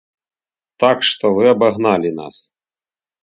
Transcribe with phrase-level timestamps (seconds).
[0.83, 2.35] Так што вы абагналі нас.